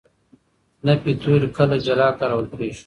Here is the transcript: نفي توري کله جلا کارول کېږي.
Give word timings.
نفي 0.85 1.11
توري 1.21 1.47
کله 1.57 1.75
جلا 1.85 2.07
کارول 2.19 2.45
کېږي. 2.57 2.71